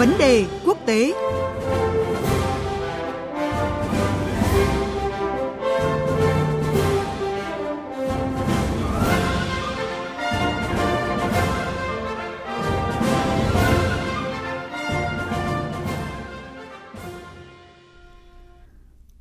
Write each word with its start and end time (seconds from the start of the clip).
Vấn 0.00 0.12
đề 0.18 0.46
quốc 0.64 0.78
tế. 0.86 1.12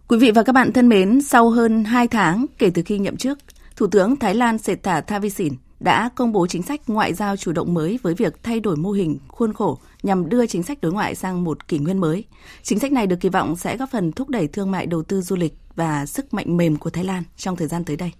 Quý 0.07 0.18
vị 0.18 0.32
và 0.32 0.43
các 0.43 0.54
bạn 0.54 0.74
thân 0.74 0.89
mến, 0.89 1.21
sau 1.21 1.50
hơn 1.50 1.84
2 1.84 2.07
tháng 2.07 2.46
kể 2.57 2.71
từ 2.74 2.82
khi 2.86 2.98
nhậm 3.00 3.18
chức, 3.18 3.39
Thủ 3.75 3.88
tướng 3.88 4.16
Thái 4.16 4.36
Lan 4.36 4.57
Sethar 4.57 5.04
Thavisin 5.07 5.54
đã 5.80 6.09
công 6.16 6.32
bố 6.32 6.48
chính 6.48 6.64
sách 6.64 6.82
ngoại 6.88 7.14
giao 7.14 7.38
chủ 7.38 7.51
động 7.51 7.74
mới 7.74 8.00
với 8.04 8.14
việc 8.14 8.43
thay 8.43 8.60
đổi 8.60 8.75
mô 8.75 8.92
hình, 8.92 9.18
khuôn 9.28 9.54
khổ 9.54 9.79
nhằm 10.04 10.29
đưa 10.29 10.47
chính 10.47 10.64
sách 10.64 10.82
đối 10.82 10.92
ngoại 10.92 11.15
sang 11.15 11.43
một 11.43 11.68
kỷ 11.68 11.79
nguyên 11.79 11.97
mới. 11.97 12.25
Chính 12.64 12.79
sách 12.79 12.92
này 12.92 13.07
được 13.07 13.20
kỳ 13.20 13.29
vọng 13.29 13.56
sẽ 13.56 13.78
góp 13.78 13.89
phần 13.92 14.11
thúc 14.11 14.29
đẩy 14.29 14.47
thương 14.47 14.71
mại 14.71 14.86
đầu 14.86 15.04
tư 15.04 15.21
du 15.21 15.36
lịch 15.36 15.54
và 15.75 16.06
sức 16.06 16.34
mạnh 16.34 16.57
mềm 16.57 16.75
của 16.75 16.89
Thái 16.89 17.04
Lan 17.04 17.23
trong 17.37 17.56
thời 17.56 17.68
gian 17.68 17.86
tới 17.86 17.96
đây. 17.96 18.11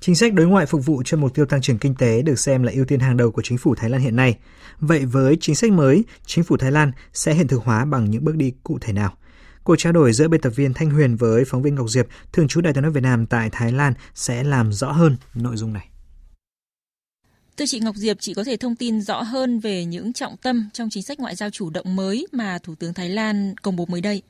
Chính 0.00 0.14
sách 0.14 0.34
đối 0.34 0.46
ngoại 0.46 0.66
phục 0.66 0.86
vụ 0.86 1.02
cho 1.04 1.16
mục 1.16 1.34
tiêu 1.34 1.46
tăng 1.46 1.60
trưởng 1.60 1.78
kinh 1.78 1.94
tế 1.94 2.22
được 2.22 2.38
xem 2.38 2.62
là 2.62 2.72
ưu 2.74 2.84
tiên 2.84 3.00
hàng 3.00 3.16
đầu 3.16 3.30
của 3.30 3.42
chính 3.42 3.58
phủ 3.58 3.74
Thái 3.74 3.90
Lan 3.90 4.00
hiện 4.00 4.16
nay. 4.16 4.38
Vậy 4.80 5.04
với 5.04 5.36
chính 5.40 5.54
sách 5.54 5.72
mới, 5.72 6.04
chính 6.26 6.44
phủ 6.44 6.56
Thái 6.56 6.72
Lan 6.72 6.92
sẽ 7.12 7.34
hiện 7.34 7.48
thực 7.48 7.62
hóa 7.64 7.84
bằng 7.84 8.10
những 8.10 8.24
bước 8.24 8.36
đi 8.36 8.52
cụ 8.62 8.78
thể 8.80 8.92
nào? 8.92 9.12
Cuộc 9.64 9.76
trao 9.76 9.92
đổi 9.92 10.12
giữa 10.12 10.28
biên 10.28 10.40
tập 10.40 10.52
viên 10.56 10.74
Thanh 10.74 10.90
Huyền 10.90 11.16
với 11.16 11.44
phóng 11.44 11.62
viên 11.62 11.74
Ngọc 11.74 11.88
Diệp, 11.88 12.06
thường 12.32 12.48
trú 12.48 12.60
Đại 12.60 12.72
tiếng 12.72 12.82
nói 12.82 12.92
Việt 12.92 13.02
Nam 13.02 13.26
tại 13.26 13.48
Thái 13.52 13.72
Lan 13.72 13.92
sẽ 14.14 14.44
làm 14.44 14.72
rõ 14.72 14.92
hơn 14.92 15.16
nội 15.34 15.56
dung 15.56 15.72
này. 15.72 15.88
Thưa 17.58 17.66
chị 17.66 17.80
Ngọc 17.80 17.96
Diệp, 17.96 18.16
chị 18.20 18.34
có 18.34 18.44
thể 18.44 18.56
thông 18.56 18.74
tin 18.74 19.00
rõ 19.00 19.22
hơn 19.22 19.60
về 19.60 19.84
những 19.84 20.12
trọng 20.12 20.36
tâm 20.36 20.68
trong 20.72 20.90
chính 20.90 21.02
sách 21.02 21.20
ngoại 21.20 21.34
giao 21.34 21.50
chủ 21.50 21.70
động 21.70 21.96
mới 21.96 22.26
mà 22.32 22.58
Thủ 22.62 22.74
tướng 22.74 22.94
Thái 22.94 23.08
Lan 23.08 23.54
công 23.62 23.76
bố 23.76 23.86
mới 23.86 24.00
đây. 24.00 24.22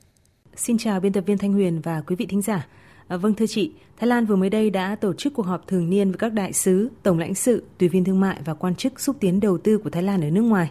Xin 0.56 0.78
chào 0.78 1.00
biên 1.00 1.12
tập 1.12 1.25
viên 1.27 1.38
Thanh 1.38 1.53
Huyền 1.53 1.80
và 1.80 2.00
quý 2.00 2.16
vị 2.16 2.27
thính 2.27 2.42
giả. 2.42 2.66
À, 3.08 3.16
vâng 3.16 3.34
thưa 3.34 3.47
chị, 3.47 3.72
Thái 3.98 4.08
Lan 4.08 4.27
vừa 4.27 4.36
mới 4.36 4.50
đây 4.50 4.70
đã 4.70 4.97
tổ 4.97 5.12
chức 5.12 5.34
cuộc 5.34 5.47
họp 5.47 5.66
thường 5.66 5.91
niên 5.91 6.11
với 6.11 6.19
các 6.19 6.33
đại 6.33 6.53
sứ, 6.53 6.88
tổng 7.03 7.19
lãnh 7.19 7.34
sự, 7.34 7.62
tùy 7.78 7.88
viên 7.88 8.05
thương 8.05 8.20
mại 8.20 8.41
và 8.44 8.55
quan 8.55 8.75
chức 8.75 9.00
xúc 9.00 9.16
tiến 9.20 9.41
đầu 9.41 9.58
tư 9.58 9.78
của 9.78 9.91
Thái 9.91 10.03
Lan 10.03 10.20
ở 10.20 10.31
nước 10.31 10.42
ngoài. 10.42 10.70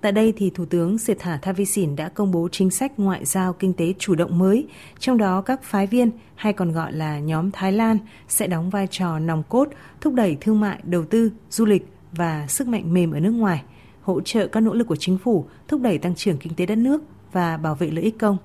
Tại 0.00 0.12
đây 0.12 0.32
thì 0.36 0.50
Thủ 0.50 0.64
tướng 0.64 0.98
Sethar 0.98 1.40
Thavisin 1.42 1.96
đã 1.96 2.08
công 2.08 2.30
bố 2.30 2.48
chính 2.52 2.70
sách 2.70 2.98
ngoại 2.98 3.24
giao 3.24 3.52
kinh 3.52 3.72
tế 3.72 3.94
chủ 3.98 4.14
động 4.14 4.38
mới, 4.38 4.66
trong 4.98 5.18
đó 5.18 5.40
các 5.40 5.62
phái 5.62 5.86
viên 5.86 6.10
hay 6.34 6.52
còn 6.52 6.72
gọi 6.72 6.92
là 6.92 7.18
nhóm 7.18 7.50
Thái 7.50 7.72
Lan 7.72 7.98
sẽ 8.28 8.46
đóng 8.46 8.70
vai 8.70 8.86
trò 8.90 9.18
nòng 9.18 9.42
cốt 9.48 9.68
thúc 10.00 10.14
đẩy 10.14 10.36
thương 10.40 10.60
mại, 10.60 10.78
đầu 10.82 11.04
tư, 11.04 11.30
du 11.50 11.64
lịch 11.64 11.86
và 12.16 12.46
sức 12.48 12.68
mạnh 12.68 12.94
mềm 12.94 13.12
ở 13.12 13.20
nước 13.20 13.30
ngoài, 13.30 13.62
hỗ 14.02 14.20
trợ 14.20 14.46
các 14.46 14.60
nỗ 14.60 14.74
lực 14.74 14.86
của 14.86 14.96
chính 14.96 15.18
phủ 15.18 15.46
thúc 15.68 15.80
đẩy 15.80 15.98
tăng 15.98 16.14
trưởng 16.14 16.36
kinh 16.36 16.54
tế 16.54 16.66
đất 16.66 16.78
nước 16.78 17.02
và 17.32 17.56
bảo 17.56 17.74
vệ 17.74 17.90
lợi 17.90 18.04
ích 18.04 18.18
công. 18.18 18.36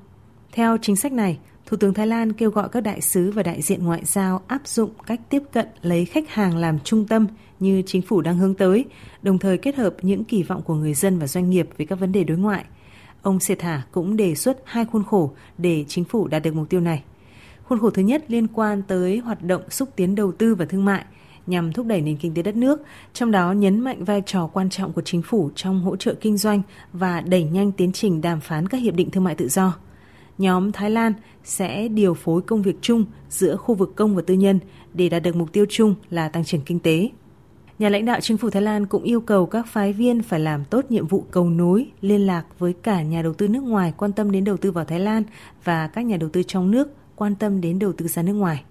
Theo 0.51 0.77
chính 0.81 0.95
sách 0.95 1.11
này, 1.11 1.39
Thủ 1.65 1.77
tướng 1.77 1.93
Thái 1.93 2.07
Lan 2.07 2.33
kêu 2.33 2.49
gọi 2.49 2.69
các 2.69 2.81
đại 2.81 3.01
sứ 3.01 3.31
và 3.31 3.43
đại 3.43 3.61
diện 3.61 3.85
ngoại 3.85 4.05
giao 4.05 4.41
áp 4.47 4.67
dụng 4.67 4.89
cách 5.05 5.21
tiếp 5.29 5.43
cận 5.53 5.67
lấy 5.81 6.05
khách 6.05 6.29
hàng 6.29 6.57
làm 6.57 6.79
trung 6.79 7.07
tâm 7.07 7.27
như 7.59 7.83
chính 7.85 8.01
phủ 8.01 8.21
đang 8.21 8.37
hướng 8.37 8.55
tới, 8.55 8.85
đồng 9.21 9.39
thời 9.39 9.57
kết 9.57 9.75
hợp 9.75 9.95
những 10.01 10.23
kỳ 10.23 10.43
vọng 10.43 10.61
của 10.61 10.75
người 10.75 10.93
dân 10.93 11.19
và 11.19 11.27
doanh 11.27 11.49
nghiệp 11.49 11.69
về 11.77 11.85
các 11.85 11.99
vấn 11.99 12.11
đề 12.11 12.23
đối 12.23 12.37
ngoại. 12.37 12.65
Ông 13.21 13.39
Sethar 13.39 13.79
cũng 13.91 14.17
đề 14.17 14.35
xuất 14.35 14.61
hai 14.65 14.85
khuôn 14.85 15.03
khổ 15.03 15.31
để 15.57 15.85
chính 15.87 16.03
phủ 16.03 16.27
đạt 16.27 16.43
được 16.43 16.55
mục 16.55 16.69
tiêu 16.69 16.81
này. 16.81 17.03
Khuôn 17.63 17.79
khổ 17.79 17.89
thứ 17.89 18.01
nhất 18.01 18.25
liên 18.27 18.47
quan 18.47 18.81
tới 18.81 19.17
hoạt 19.17 19.43
động 19.43 19.61
xúc 19.69 19.89
tiến 19.95 20.15
đầu 20.15 20.31
tư 20.31 20.55
và 20.55 20.65
thương 20.65 20.85
mại 20.85 21.05
nhằm 21.49 21.73
thúc 21.73 21.85
đẩy 21.85 22.01
nền 22.01 22.17
kinh 22.17 22.33
tế 22.33 22.41
đất 22.41 22.55
nước, 22.55 22.81
trong 23.13 23.31
đó 23.31 23.51
nhấn 23.51 23.79
mạnh 23.79 24.03
vai 24.03 24.21
trò 24.25 24.47
quan 24.47 24.69
trọng 24.69 24.93
của 24.93 25.01
chính 25.01 25.21
phủ 25.21 25.49
trong 25.55 25.81
hỗ 25.81 25.95
trợ 25.95 26.13
kinh 26.13 26.37
doanh 26.37 26.61
và 26.93 27.21
đẩy 27.21 27.43
nhanh 27.43 27.71
tiến 27.71 27.91
trình 27.91 28.21
đàm 28.21 28.41
phán 28.41 28.67
các 28.67 28.77
hiệp 28.77 28.95
định 28.95 29.11
thương 29.11 29.23
mại 29.23 29.35
tự 29.35 29.47
do 29.47 29.73
nhóm 30.39 30.71
Thái 30.71 30.89
Lan 30.89 31.13
sẽ 31.43 31.87
điều 31.87 32.13
phối 32.13 32.41
công 32.41 32.61
việc 32.61 32.75
chung 32.81 33.05
giữa 33.29 33.55
khu 33.55 33.75
vực 33.75 33.95
công 33.95 34.15
và 34.15 34.21
tư 34.27 34.33
nhân 34.33 34.59
để 34.93 35.09
đạt 35.09 35.23
được 35.23 35.35
mục 35.35 35.53
tiêu 35.53 35.65
chung 35.69 35.95
là 36.09 36.29
tăng 36.29 36.45
trưởng 36.45 36.61
kinh 36.61 36.79
tế. 36.79 37.09
Nhà 37.79 37.89
lãnh 37.89 38.05
đạo 38.05 38.19
chính 38.21 38.37
phủ 38.37 38.49
Thái 38.49 38.61
Lan 38.61 38.85
cũng 38.85 39.03
yêu 39.03 39.21
cầu 39.21 39.45
các 39.45 39.67
phái 39.67 39.93
viên 39.93 40.23
phải 40.23 40.39
làm 40.39 40.65
tốt 40.65 40.85
nhiệm 40.89 41.07
vụ 41.07 41.25
cầu 41.31 41.49
nối, 41.49 41.87
liên 42.01 42.27
lạc 42.27 42.45
với 42.59 42.73
cả 42.73 43.01
nhà 43.01 43.21
đầu 43.21 43.33
tư 43.33 43.47
nước 43.47 43.63
ngoài 43.63 43.93
quan 43.97 44.11
tâm 44.11 44.31
đến 44.31 44.43
đầu 44.43 44.57
tư 44.57 44.71
vào 44.71 44.85
Thái 44.85 44.99
Lan 44.99 45.23
và 45.63 45.87
các 45.87 46.05
nhà 46.05 46.17
đầu 46.17 46.29
tư 46.29 46.43
trong 46.43 46.71
nước 46.71 46.89
quan 47.15 47.35
tâm 47.35 47.61
đến 47.61 47.79
đầu 47.79 47.93
tư 47.93 48.07
ra 48.07 48.21
nước 48.21 48.33
ngoài. 48.33 48.63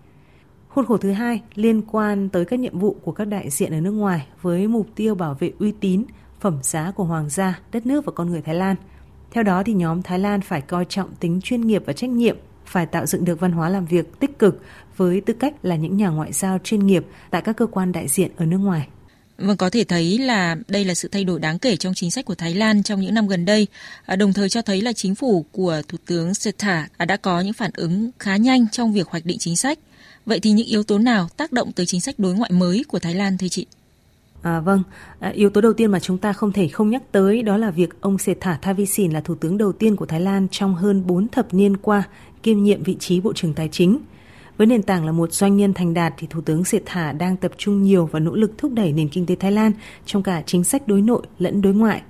Khuôn 0.78 0.86
khổ 0.86 0.96
thứ 0.96 1.12
hai 1.12 1.42
liên 1.54 1.82
quan 1.82 2.28
tới 2.28 2.44
các 2.44 2.60
nhiệm 2.60 2.78
vụ 2.78 2.96
của 3.02 3.12
các 3.12 3.24
đại 3.24 3.50
diện 3.50 3.72
ở 3.72 3.80
nước 3.80 3.90
ngoài 3.90 4.26
với 4.42 4.68
mục 4.68 4.86
tiêu 4.94 5.14
bảo 5.14 5.36
vệ 5.40 5.52
uy 5.58 5.72
tín, 5.72 6.04
phẩm 6.40 6.58
giá 6.62 6.90
của 6.90 7.04
hoàng 7.04 7.28
gia, 7.28 7.60
đất 7.72 7.86
nước 7.86 8.04
và 8.04 8.12
con 8.12 8.30
người 8.30 8.42
Thái 8.42 8.54
Lan– 8.54 8.76
theo 9.30 9.44
đó 9.44 9.62
thì 9.62 9.74
nhóm 9.74 10.02
Thái 10.02 10.18
Lan 10.18 10.40
phải 10.40 10.60
coi 10.60 10.84
trọng 10.84 11.14
tính 11.20 11.40
chuyên 11.42 11.60
nghiệp 11.60 11.82
và 11.86 11.92
trách 11.92 12.10
nhiệm, 12.10 12.36
phải 12.64 12.86
tạo 12.86 13.06
dựng 13.06 13.24
được 13.24 13.40
văn 13.40 13.52
hóa 13.52 13.68
làm 13.68 13.86
việc 13.86 14.20
tích 14.20 14.38
cực 14.38 14.62
với 14.96 15.20
tư 15.20 15.34
cách 15.34 15.54
là 15.62 15.76
những 15.76 15.96
nhà 15.96 16.08
ngoại 16.08 16.32
giao 16.32 16.58
chuyên 16.58 16.86
nghiệp 16.86 17.06
tại 17.30 17.42
các 17.42 17.56
cơ 17.56 17.66
quan 17.66 17.92
đại 17.92 18.08
diện 18.08 18.30
ở 18.36 18.46
nước 18.46 18.58
ngoài. 18.58 18.88
Vâng, 19.38 19.56
có 19.56 19.70
thể 19.70 19.84
thấy 19.84 20.18
là 20.18 20.56
đây 20.68 20.84
là 20.84 20.94
sự 20.94 21.08
thay 21.12 21.24
đổi 21.24 21.40
đáng 21.40 21.58
kể 21.58 21.76
trong 21.76 21.94
chính 21.94 22.10
sách 22.10 22.24
của 22.24 22.34
Thái 22.34 22.54
Lan 22.54 22.82
trong 22.82 23.00
những 23.00 23.14
năm 23.14 23.28
gần 23.28 23.44
đây, 23.44 23.66
à, 24.06 24.16
đồng 24.16 24.32
thời 24.32 24.48
cho 24.48 24.62
thấy 24.62 24.80
là 24.80 24.92
chính 24.92 25.14
phủ 25.14 25.44
của 25.52 25.82
Thủ 25.88 25.98
tướng 26.06 26.34
Sethar 26.34 26.84
à, 26.96 27.04
đã 27.04 27.16
có 27.16 27.40
những 27.40 27.52
phản 27.52 27.70
ứng 27.74 28.10
khá 28.18 28.36
nhanh 28.36 28.66
trong 28.72 28.92
việc 28.92 29.08
hoạch 29.08 29.24
định 29.24 29.38
chính 29.38 29.56
sách. 29.56 29.78
Vậy 30.26 30.40
thì 30.40 30.50
những 30.50 30.66
yếu 30.66 30.82
tố 30.82 30.98
nào 30.98 31.28
tác 31.36 31.52
động 31.52 31.72
tới 31.72 31.86
chính 31.86 32.00
sách 32.00 32.18
đối 32.18 32.34
ngoại 32.34 32.50
mới 32.52 32.84
của 32.88 32.98
Thái 32.98 33.14
Lan 33.14 33.38
thưa 33.38 33.48
chị? 33.48 33.66
À, 34.42 34.60
vâng, 34.60 34.82
à, 35.20 35.28
yếu 35.28 35.50
tố 35.50 35.60
đầu 35.60 35.72
tiên 35.72 35.90
mà 35.90 36.00
chúng 36.00 36.18
ta 36.18 36.32
không 36.32 36.52
thể 36.52 36.68
không 36.68 36.90
nhắc 36.90 37.02
tới 37.12 37.42
đó 37.42 37.56
là 37.56 37.70
việc 37.70 38.00
ông 38.00 38.18
Sethar 38.18 38.56
Thavisin 38.62 39.12
là 39.12 39.20
thủ 39.20 39.34
tướng 39.34 39.58
đầu 39.58 39.72
tiên 39.72 39.96
của 39.96 40.06
Thái 40.06 40.20
Lan 40.20 40.46
trong 40.50 40.74
hơn 40.74 41.06
4 41.06 41.28
thập 41.28 41.54
niên 41.54 41.76
qua 41.76 42.02
kiêm 42.42 42.62
nhiệm 42.62 42.82
vị 42.82 42.96
trí 43.00 43.20
Bộ 43.20 43.32
trưởng 43.32 43.54
Tài 43.54 43.68
chính. 43.72 43.98
Với 44.58 44.66
nền 44.66 44.82
tảng 44.82 45.06
là 45.06 45.12
một 45.12 45.32
doanh 45.32 45.56
nhân 45.56 45.74
thành 45.74 45.94
đạt 45.94 46.14
thì 46.16 46.26
Thủ 46.30 46.40
tướng 46.40 46.64
Sethar 46.64 47.16
đang 47.16 47.36
tập 47.36 47.52
trung 47.56 47.82
nhiều 47.82 48.06
và 48.06 48.20
nỗ 48.20 48.34
lực 48.34 48.58
thúc 48.58 48.72
đẩy 48.74 48.92
nền 48.92 49.08
kinh 49.08 49.26
tế 49.26 49.34
Thái 49.34 49.52
Lan 49.52 49.72
trong 50.06 50.22
cả 50.22 50.42
chính 50.46 50.64
sách 50.64 50.88
đối 50.88 51.00
nội 51.00 51.22
lẫn 51.38 51.62
đối 51.62 51.74
ngoại. 51.74 52.02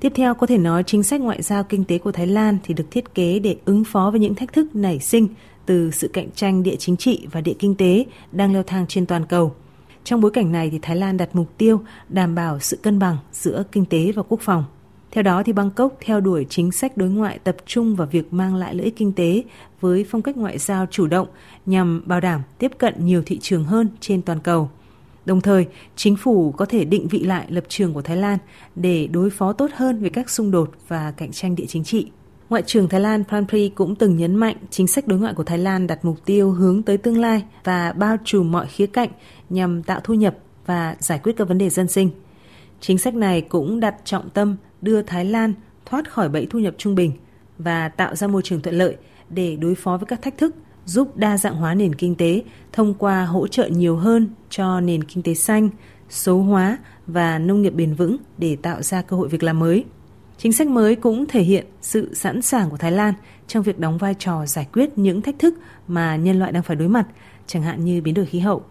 Tiếp 0.00 0.12
theo, 0.14 0.34
có 0.34 0.46
thể 0.46 0.58
nói 0.58 0.82
chính 0.86 1.02
sách 1.02 1.20
ngoại 1.20 1.42
giao 1.42 1.64
kinh 1.64 1.84
tế 1.84 1.98
của 1.98 2.12
Thái 2.12 2.26
Lan 2.26 2.58
thì 2.64 2.74
được 2.74 2.90
thiết 2.90 3.14
kế 3.14 3.38
để 3.38 3.56
ứng 3.64 3.84
phó 3.84 4.10
với 4.10 4.20
những 4.20 4.34
thách 4.34 4.52
thức 4.52 4.76
nảy 4.76 4.98
sinh 4.98 5.28
từ 5.66 5.90
sự 5.90 6.08
cạnh 6.08 6.30
tranh 6.34 6.62
địa 6.62 6.76
chính 6.76 6.96
trị 6.96 7.26
và 7.32 7.40
địa 7.40 7.54
kinh 7.58 7.74
tế 7.74 8.04
đang 8.32 8.52
leo 8.52 8.62
thang 8.62 8.86
trên 8.88 9.06
toàn 9.06 9.26
cầu– 9.26 9.54
trong 10.08 10.20
bối 10.20 10.30
cảnh 10.30 10.52
này 10.52 10.70
thì 10.70 10.78
Thái 10.82 10.96
Lan 10.96 11.16
đặt 11.16 11.28
mục 11.32 11.58
tiêu 11.58 11.80
đảm 12.08 12.34
bảo 12.34 12.60
sự 12.60 12.76
cân 12.82 12.98
bằng 12.98 13.16
giữa 13.32 13.62
kinh 13.72 13.84
tế 13.84 14.12
và 14.12 14.22
quốc 14.22 14.40
phòng. 14.40 14.64
Theo 15.10 15.22
đó 15.22 15.42
thì 15.42 15.52
Bangkok 15.52 15.92
theo 16.00 16.20
đuổi 16.20 16.46
chính 16.48 16.72
sách 16.72 16.96
đối 16.96 17.08
ngoại 17.08 17.38
tập 17.38 17.56
trung 17.66 17.96
vào 17.96 18.08
việc 18.10 18.32
mang 18.32 18.54
lại 18.54 18.74
lợi 18.74 18.84
ích 18.84 18.96
kinh 18.96 19.12
tế 19.12 19.42
với 19.80 20.06
phong 20.10 20.22
cách 20.22 20.36
ngoại 20.36 20.58
giao 20.58 20.86
chủ 20.90 21.06
động 21.06 21.28
nhằm 21.66 22.02
bảo 22.06 22.20
đảm 22.20 22.42
tiếp 22.58 22.72
cận 22.78 22.94
nhiều 22.98 23.22
thị 23.26 23.38
trường 23.42 23.64
hơn 23.64 23.88
trên 24.00 24.22
toàn 24.22 24.40
cầu. 24.40 24.70
Đồng 25.26 25.40
thời, 25.40 25.66
chính 25.96 26.16
phủ 26.16 26.52
có 26.52 26.64
thể 26.64 26.84
định 26.84 27.08
vị 27.08 27.18
lại 27.18 27.46
lập 27.48 27.64
trường 27.68 27.94
của 27.94 28.02
Thái 28.02 28.16
Lan 28.16 28.38
để 28.74 29.06
đối 29.06 29.30
phó 29.30 29.52
tốt 29.52 29.70
hơn 29.74 30.00
với 30.00 30.10
các 30.10 30.30
xung 30.30 30.50
đột 30.50 30.70
và 30.88 31.10
cạnh 31.16 31.32
tranh 31.32 31.54
địa 31.54 31.66
chính 31.68 31.84
trị. 31.84 32.10
Ngoại 32.50 32.62
trưởng 32.66 32.88
Thái 32.88 33.00
Lan 33.00 33.24
Pranpri 33.24 33.68
cũng 33.68 33.94
từng 33.94 34.16
nhấn 34.16 34.36
mạnh 34.36 34.56
chính 34.70 34.86
sách 34.86 35.06
đối 35.06 35.18
ngoại 35.18 35.34
của 35.34 35.44
Thái 35.44 35.58
Lan 35.58 35.86
đặt 35.86 36.04
mục 36.04 36.24
tiêu 36.24 36.50
hướng 36.50 36.82
tới 36.82 36.98
tương 36.98 37.18
lai 37.18 37.44
và 37.64 37.92
bao 37.92 38.16
trùm 38.24 38.52
mọi 38.52 38.66
khía 38.66 38.86
cạnh 38.86 39.08
nhằm 39.50 39.82
tạo 39.82 40.00
thu 40.04 40.14
nhập 40.14 40.36
và 40.66 40.96
giải 40.98 41.20
quyết 41.22 41.36
các 41.36 41.48
vấn 41.48 41.58
đề 41.58 41.70
dân 41.70 41.88
sinh. 41.88 42.10
Chính 42.80 42.98
sách 42.98 43.14
này 43.14 43.40
cũng 43.40 43.80
đặt 43.80 43.94
trọng 44.04 44.30
tâm 44.30 44.56
đưa 44.82 45.02
Thái 45.02 45.24
Lan 45.24 45.54
thoát 45.86 46.10
khỏi 46.10 46.28
bẫy 46.28 46.46
thu 46.50 46.58
nhập 46.58 46.74
trung 46.78 46.94
bình 46.94 47.12
và 47.58 47.88
tạo 47.88 48.16
ra 48.16 48.26
môi 48.26 48.42
trường 48.42 48.60
thuận 48.60 48.74
lợi 48.74 48.96
để 49.30 49.56
đối 49.56 49.74
phó 49.74 49.96
với 49.96 50.06
các 50.06 50.22
thách 50.22 50.38
thức, 50.38 50.54
giúp 50.84 51.16
đa 51.16 51.38
dạng 51.38 51.56
hóa 51.56 51.74
nền 51.74 51.94
kinh 51.94 52.14
tế 52.14 52.42
thông 52.72 52.94
qua 52.94 53.24
hỗ 53.24 53.46
trợ 53.46 53.66
nhiều 53.66 53.96
hơn 53.96 54.28
cho 54.50 54.80
nền 54.80 55.04
kinh 55.04 55.22
tế 55.22 55.34
xanh, 55.34 55.70
số 56.08 56.42
hóa 56.42 56.78
và 57.06 57.38
nông 57.38 57.62
nghiệp 57.62 57.74
bền 57.74 57.94
vững 57.94 58.16
để 58.38 58.56
tạo 58.56 58.82
ra 58.82 59.02
cơ 59.02 59.16
hội 59.16 59.28
việc 59.28 59.42
làm 59.42 59.58
mới. 59.58 59.84
Chính 60.38 60.52
sách 60.52 60.68
mới 60.68 60.96
cũng 60.96 61.26
thể 61.26 61.42
hiện 61.42 61.66
sự 61.80 62.14
sẵn 62.14 62.42
sàng 62.42 62.70
của 62.70 62.76
Thái 62.76 62.92
Lan 62.92 63.14
trong 63.46 63.62
việc 63.62 63.78
đóng 63.78 63.98
vai 63.98 64.14
trò 64.18 64.46
giải 64.46 64.66
quyết 64.72 64.98
những 64.98 65.22
thách 65.22 65.38
thức 65.38 65.54
mà 65.88 66.16
nhân 66.16 66.38
loại 66.38 66.52
đang 66.52 66.62
phải 66.62 66.76
đối 66.76 66.88
mặt, 66.88 67.06
chẳng 67.46 67.62
hạn 67.62 67.84
như 67.84 68.02
biến 68.02 68.14
đổi 68.14 68.26
khí 68.26 68.38
hậu. 68.38 68.62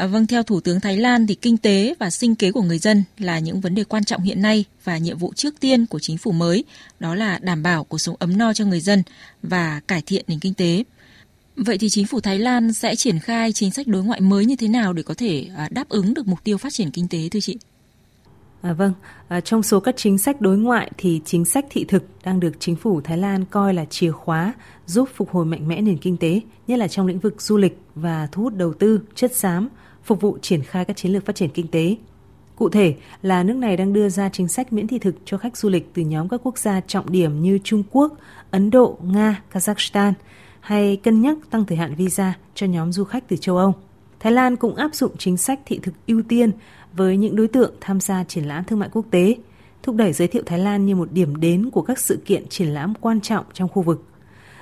À, 0.00 0.06
vâng, 0.06 0.26
theo 0.26 0.42
Thủ 0.42 0.60
tướng 0.60 0.80
Thái 0.80 0.96
Lan 0.96 1.26
thì 1.26 1.34
kinh 1.34 1.56
tế 1.56 1.94
và 1.98 2.10
sinh 2.10 2.34
kế 2.34 2.52
của 2.52 2.62
người 2.62 2.78
dân 2.78 3.04
là 3.18 3.38
những 3.38 3.60
vấn 3.60 3.74
đề 3.74 3.84
quan 3.84 4.04
trọng 4.04 4.22
hiện 4.22 4.42
nay 4.42 4.64
và 4.84 4.98
nhiệm 4.98 5.18
vụ 5.18 5.32
trước 5.34 5.60
tiên 5.60 5.86
của 5.86 5.98
chính 5.98 6.18
phủ 6.18 6.32
mới, 6.32 6.64
đó 7.00 7.14
là 7.14 7.38
đảm 7.42 7.62
bảo 7.62 7.84
cuộc 7.84 7.98
sống 7.98 8.16
ấm 8.18 8.38
no 8.38 8.52
cho 8.54 8.64
người 8.64 8.80
dân 8.80 9.02
và 9.42 9.80
cải 9.88 10.02
thiện 10.06 10.24
nền 10.28 10.38
kinh 10.38 10.54
tế. 10.54 10.84
Vậy 11.56 11.78
thì 11.78 11.88
chính 11.88 12.06
phủ 12.06 12.20
Thái 12.20 12.38
Lan 12.38 12.72
sẽ 12.72 12.96
triển 12.96 13.18
khai 13.18 13.52
chính 13.52 13.70
sách 13.70 13.86
đối 13.86 14.02
ngoại 14.02 14.20
mới 14.20 14.46
như 14.46 14.56
thế 14.56 14.68
nào 14.68 14.92
để 14.92 15.02
có 15.02 15.14
thể 15.14 15.46
à, 15.56 15.68
đáp 15.70 15.88
ứng 15.88 16.14
được 16.14 16.26
mục 16.26 16.44
tiêu 16.44 16.58
phát 16.58 16.72
triển 16.72 16.90
kinh 16.90 17.08
tế 17.08 17.28
thưa 17.30 17.40
chị? 17.40 17.56
À, 18.62 18.72
vâng, 18.72 18.92
à, 19.28 19.40
trong 19.40 19.62
số 19.62 19.80
các 19.80 19.94
chính 19.96 20.18
sách 20.18 20.40
đối 20.40 20.58
ngoại 20.58 20.90
thì 20.98 21.20
chính 21.24 21.44
sách 21.44 21.64
thị 21.70 21.84
thực 21.88 22.04
đang 22.24 22.40
được 22.40 22.52
chính 22.60 22.76
phủ 22.76 23.00
Thái 23.00 23.18
Lan 23.18 23.44
coi 23.44 23.74
là 23.74 23.84
chìa 23.84 24.10
khóa 24.10 24.54
giúp 24.86 25.08
phục 25.14 25.30
hồi 25.30 25.44
mạnh 25.44 25.68
mẽ 25.68 25.80
nền 25.80 25.98
kinh 25.98 26.16
tế, 26.16 26.40
nhất 26.66 26.78
là 26.78 26.88
trong 26.88 27.06
lĩnh 27.06 27.18
vực 27.18 27.42
du 27.42 27.56
lịch 27.56 27.78
và 27.94 28.28
thu 28.32 28.42
hút 28.42 28.54
đầu 28.54 28.72
tư, 28.72 29.00
chất 29.14 29.36
xám, 29.36 29.68
phục 30.04 30.20
vụ 30.20 30.38
triển 30.42 30.62
khai 30.62 30.84
các 30.84 30.96
chiến 30.96 31.12
lược 31.12 31.26
phát 31.26 31.36
triển 31.36 31.50
kinh 31.50 31.68
tế. 31.68 31.96
Cụ 32.56 32.68
thể 32.68 32.94
là 33.22 33.42
nước 33.42 33.56
này 33.56 33.76
đang 33.76 33.92
đưa 33.92 34.08
ra 34.08 34.28
chính 34.28 34.48
sách 34.48 34.72
miễn 34.72 34.86
thị 34.86 34.98
thực 34.98 35.14
cho 35.24 35.38
khách 35.38 35.56
du 35.56 35.68
lịch 35.68 35.94
từ 35.94 36.02
nhóm 36.02 36.28
các 36.28 36.40
quốc 36.44 36.58
gia 36.58 36.80
trọng 36.80 37.10
điểm 37.10 37.42
như 37.42 37.58
Trung 37.64 37.82
Quốc, 37.90 38.12
Ấn 38.50 38.70
Độ, 38.70 38.98
Nga, 39.02 39.42
Kazakhstan 39.52 40.12
hay 40.60 40.96
cân 40.96 41.20
nhắc 41.20 41.36
tăng 41.50 41.64
thời 41.64 41.78
hạn 41.78 41.94
visa 41.94 42.34
cho 42.54 42.66
nhóm 42.66 42.92
du 42.92 43.04
khách 43.04 43.28
từ 43.28 43.36
châu 43.36 43.56
Âu. 43.56 43.74
Thái 44.20 44.32
Lan 44.32 44.56
cũng 44.56 44.74
áp 44.74 44.94
dụng 44.94 45.16
chính 45.18 45.36
sách 45.36 45.60
thị 45.66 45.80
thực 45.82 45.94
ưu 46.06 46.22
tiên 46.22 46.50
với 46.92 47.16
những 47.16 47.36
đối 47.36 47.48
tượng 47.48 47.74
tham 47.80 48.00
gia 48.00 48.24
triển 48.24 48.44
lãm 48.44 48.64
thương 48.64 48.78
mại 48.78 48.88
quốc 48.92 49.06
tế, 49.10 49.36
thúc 49.82 49.96
đẩy 49.96 50.12
giới 50.12 50.28
thiệu 50.28 50.42
Thái 50.46 50.58
Lan 50.58 50.86
như 50.86 50.96
một 50.96 51.12
điểm 51.12 51.36
đến 51.36 51.70
của 51.70 51.82
các 51.82 51.98
sự 51.98 52.22
kiện 52.24 52.48
triển 52.48 52.68
lãm 52.68 52.94
quan 53.00 53.20
trọng 53.20 53.44
trong 53.52 53.68
khu 53.68 53.82
vực. 53.82 54.04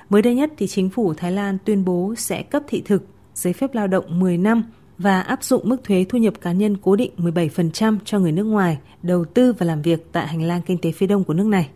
Mới 0.09 0.21
đây 0.21 0.35
nhất 0.35 0.51
thì 0.57 0.67
chính 0.67 0.89
phủ 0.89 1.13
Thái 1.13 1.31
Lan 1.31 1.57
tuyên 1.65 1.85
bố 1.85 2.13
sẽ 2.17 2.43
cấp 2.43 2.63
thị 2.67 2.81
thực, 2.85 3.03
giấy 3.35 3.53
phép 3.53 3.75
lao 3.75 3.87
động 3.87 4.19
10 4.19 4.37
năm 4.37 4.63
và 4.99 5.21
áp 5.21 5.43
dụng 5.43 5.69
mức 5.69 5.83
thuế 5.83 6.05
thu 6.09 6.17
nhập 6.17 6.33
cá 6.41 6.51
nhân 6.51 6.77
cố 6.77 6.95
định 6.95 7.11
17% 7.17 7.97
cho 8.05 8.19
người 8.19 8.31
nước 8.31 8.43
ngoài 8.43 8.77
đầu 9.03 9.25
tư 9.25 9.53
và 9.53 9.65
làm 9.65 9.81
việc 9.81 10.11
tại 10.11 10.27
hành 10.27 10.43
lang 10.43 10.61
kinh 10.61 10.77
tế 10.77 10.91
phía 10.91 11.07
đông 11.07 11.23
của 11.23 11.33
nước 11.33 11.45
này. 11.45 11.69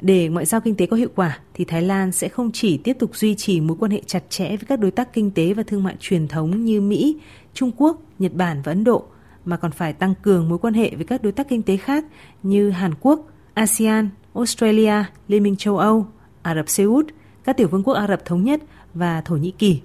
Để 0.00 0.28
ngoại 0.28 0.46
giao 0.46 0.60
kinh 0.60 0.74
tế 0.74 0.86
có 0.86 0.96
hiệu 0.96 1.08
quả 1.14 1.38
thì 1.54 1.64
Thái 1.64 1.82
Lan 1.82 2.12
sẽ 2.12 2.28
không 2.28 2.52
chỉ 2.52 2.76
tiếp 2.76 2.96
tục 2.98 3.16
duy 3.16 3.34
trì 3.34 3.60
mối 3.60 3.76
quan 3.80 3.90
hệ 3.90 4.02
chặt 4.06 4.22
chẽ 4.28 4.48
với 4.48 4.66
các 4.68 4.80
đối 4.80 4.90
tác 4.90 5.12
kinh 5.12 5.30
tế 5.30 5.54
và 5.54 5.62
thương 5.62 5.82
mại 5.82 5.96
truyền 6.00 6.28
thống 6.28 6.64
như 6.64 6.80
Mỹ, 6.80 7.16
Trung 7.54 7.70
Quốc, 7.76 8.02
Nhật 8.18 8.34
Bản 8.34 8.62
và 8.64 8.72
Ấn 8.72 8.84
Độ 8.84 9.04
mà 9.44 9.56
còn 9.56 9.70
phải 9.70 9.92
tăng 9.92 10.14
cường 10.22 10.48
mối 10.48 10.58
quan 10.58 10.74
hệ 10.74 10.94
với 10.94 11.04
các 11.04 11.22
đối 11.22 11.32
tác 11.32 11.48
kinh 11.48 11.62
tế 11.62 11.76
khác 11.76 12.04
như 12.42 12.70
Hàn 12.70 12.94
Quốc, 13.00 13.20
ASEAN, 13.54 14.08
Australia, 14.34 15.04
Liên 15.28 15.42
minh 15.42 15.56
châu 15.56 15.78
Âu, 15.78 16.06
Ả 16.42 16.54
Rập 16.54 16.68
Xê 16.68 16.84
Út, 16.84 17.06
các 17.44 17.56
tiểu 17.56 17.68
vương 17.68 17.82
quốc 17.82 17.94
Ả 17.94 18.06
Rập 18.08 18.24
thống 18.24 18.44
nhất 18.44 18.62
và 18.94 19.20
Thổ 19.20 19.36
Nhĩ 19.36 19.50
Kỳ. 19.50 19.80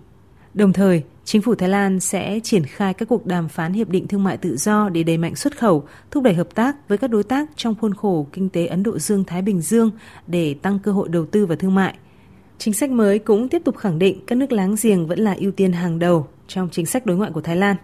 Đồng 0.53 0.73
thời, 0.73 1.03
chính 1.25 1.41
phủ 1.41 1.55
Thái 1.55 1.69
Lan 1.69 1.99
sẽ 1.99 2.39
triển 2.43 2.63
khai 2.65 2.93
các 2.93 3.07
cuộc 3.07 3.25
đàm 3.25 3.49
phán 3.49 3.73
hiệp 3.73 3.89
định 3.89 4.07
thương 4.07 4.23
mại 4.23 4.37
tự 4.37 4.57
do 4.57 4.89
để 4.89 5.03
đẩy 5.03 5.17
mạnh 5.17 5.35
xuất 5.35 5.57
khẩu, 5.57 5.83
thúc 6.11 6.23
đẩy 6.23 6.33
hợp 6.33 6.55
tác 6.55 6.89
với 6.89 6.97
các 6.97 7.07
đối 7.07 7.23
tác 7.23 7.49
trong 7.55 7.75
khuôn 7.81 7.93
khổ 7.93 8.27
kinh 8.33 8.49
tế 8.49 8.65
Ấn 8.65 8.83
Độ 8.83 8.99
Dương-Thái 8.99 9.41
Bình 9.41 9.61
Dương 9.61 9.91
để 10.27 10.53
tăng 10.53 10.79
cơ 10.79 10.91
hội 10.91 11.09
đầu 11.09 11.25
tư 11.25 11.45
và 11.45 11.55
thương 11.55 11.75
mại. 11.75 11.95
Chính 12.57 12.73
sách 12.73 12.89
mới 12.89 13.19
cũng 13.19 13.49
tiếp 13.49 13.61
tục 13.65 13.77
khẳng 13.77 13.99
định 13.99 14.19
các 14.27 14.37
nước 14.37 14.51
láng 14.51 14.75
giềng 14.81 15.07
vẫn 15.07 15.19
là 15.19 15.35
ưu 15.39 15.51
tiên 15.51 15.71
hàng 15.73 15.99
đầu 15.99 16.27
trong 16.47 16.69
chính 16.71 16.85
sách 16.85 17.05
đối 17.05 17.17
ngoại 17.17 17.31
của 17.31 17.41
Thái 17.41 17.55
Lan. 17.55 17.75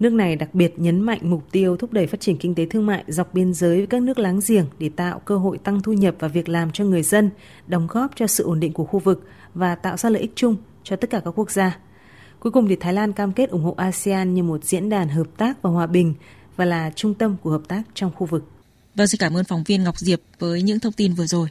Nước 0.00 0.12
này 0.12 0.36
đặc 0.36 0.54
biệt 0.54 0.78
nhấn 0.78 1.00
mạnh 1.00 1.18
mục 1.22 1.42
tiêu 1.52 1.76
thúc 1.76 1.92
đẩy 1.92 2.06
phát 2.06 2.20
triển 2.20 2.36
kinh 2.36 2.54
tế 2.54 2.66
thương 2.66 2.86
mại 2.86 3.04
dọc 3.06 3.34
biên 3.34 3.54
giới 3.54 3.76
với 3.76 3.86
các 3.86 4.02
nước 4.02 4.18
láng 4.18 4.40
giềng 4.48 4.64
để 4.78 4.90
tạo 4.96 5.18
cơ 5.18 5.36
hội 5.36 5.58
tăng 5.58 5.82
thu 5.82 5.92
nhập 5.92 6.14
và 6.18 6.28
việc 6.28 6.48
làm 6.48 6.70
cho 6.70 6.84
người 6.84 7.02
dân, 7.02 7.30
đóng 7.66 7.86
góp 7.90 8.10
cho 8.16 8.26
sự 8.26 8.44
ổn 8.44 8.60
định 8.60 8.72
của 8.72 8.84
khu 8.84 8.98
vực 8.98 9.24
và 9.54 9.74
tạo 9.74 9.96
ra 9.96 10.10
lợi 10.10 10.22
ích 10.22 10.32
chung 10.34 10.56
cho 10.82 10.96
tất 10.96 11.10
cả 11.10 11.20
các 11.24 11.38
quốc 11.38 11.50
gia. 11.50 11.78
Cuối 12.40 12.52
cùng 12.52 12.68
thì 12.68 12.76
Thái 12.76 12.92
Lan 12.92 13.12
cam 13.12 13.32
kết 13.32 13.50
ủng 13.50 13.64
hộ 13.64 13.74
ASEAN 13.76 14.34
như 14.34 14.42
một 14.42 14.64
diễn 14.64 14.88
đàn 14.88 15.08
hợp 15.08 15.26
tác 15.36 15.62
và 15.62 15.70
hòa 15.70 15.86
bình 15.86 16.14
và 16.56 16.64
là 16.64 16.90
trung 16.96 17.14
tâm 17.14 17.36
của 17.42 17.50
hợp 17.50 17.62
tác 17.68 17.82
trong 17.94 18.10
khu 18.16 18.26
vực. 18.26 18.44
Vâng, 18.94 19.06
xin 19.06 19.18
cảm 19.18 19.36
ơn 19.36 19.44
phóng 19.44 19.64
viên 19.66 19.82
Ngọc 19.82 19.98
Diệp 19.98 20.20
với 20.38 20.62
những 20.62 20.80
thông 20.80 20.92
tin 20.92 21.14
vừa 21.14 21.26
rồi. 21.26 21.48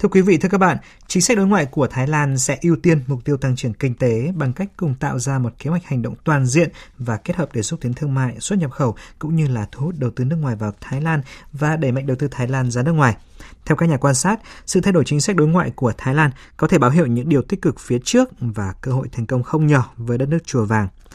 Thưa 0.00 0.08
quý 0.08 0.20
vị, 0.20 0.38
thưa 0.38 0.48
các 0.48 0.58
bạn, 0.58 0.76
chính 1.06 1.22
sách 1.22 1.36
đối 1.36 1.46
ngoại 1.46 1.66
của 1.66 1.86
Thái 1.86 2.06
Lan 2.06 2.38
sẽ 2.38 2.58
ưu 2.62 2.76
tiên 2.76 3.00
mục 3.06 3.24
tiêu 3.24 3.36
tăng 3.36 3.56
trưởng 3.56 3.72
kinh 3.72 3.94
tế 3.94 4.32
bằng 4.34 4.52
cách 4.52 4.68
cùng 4.76 4.94
tạo 4.94 5.18
ra 5.18 5.38
một 5.38 5.52
kế 5.58 5.70
hoạch 5.70 5.84
hành 5.84 6.02
động 6.02 6.14
toàn 6.24 6.46
diện 6.46 6.68
và 6.98 7.16
kết 7.16 7.36
hợp 7.36 7.48
để 7.52 7.62
xúc 7.62 7.80
tiến 7.82 7.94
thương 7.94 8.14
mại, 8.14 8.40
xuất 8.40 8.58
nhập 8.58 8.70
khẩu 8.70 8.96
cũng 9.18 9.36
như 9.36 9.48
là 9.48 9.66
thu 9.72 9.84
hút 9.84 9.94
đầu 9.98 10.10
tư 10.16 10.24
nước 10.24 10.36
ngoài 10.36 10.56
vào 10.56 10.72
Thái 10.80 11.00
Lan 11.00 11.22
và 11.52 11.76
đẩy 11.76 11.92
mạnh 11.92 12.06
đầu 12.06 12.16
tư 12.16 12.28
Thái 12.30 12.48
Lan 12.48 12.70
ra 12.70 12.82
nước 12.82 12.92
ngoài. 12.92 13.16
Theo 13.64 13.76
các 13.76 13.88
nhà 13.88 13.96
quan 13.96 14.14
sát, 14.14 14.40
sự 14.66 14.80
thay 14.80 14.92
đổi 14.92 15.04
chính 15.04 15.20
sách 15.20 15.36
đối 15.36 15.48
ngoại 15.48 15.70
của 15.74 15.92
Thái 15.98 16.14
Lan 16.14 16.30
có 16.56 16.66
thể 16.66 16.78
báo 16.78 16.90
hiệu 16.90 17.06
những 17.06 17.28
điều 17.28 17.42
tích 17.42 17.62
cực 17.62 17.80
phía 17.80 17.98
trước 18.04 18.28
và 18.40 18.74
cơ 18.80 18.92
hội 18.92 19.08
thành 19.12 19.26
công 19.26 19.42
không 19.42 19.66
nhỏ 19.66 19.92
với 19.96 20.18
đất 20.18 20.28
nước 20.28 20.46
chùa 20.46 20.64
vàng. 20.64 20.88